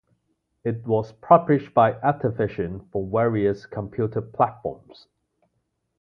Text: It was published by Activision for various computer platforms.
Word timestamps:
It 0.63 0.87
was 0.87 1.11
published 1.11 1.75
by 1.75 1.91
Activision 1.93 2.89
for 2.89 3.07
various 3.07 3.67
computer 3.67 4.19
platforms. 4.19 5.05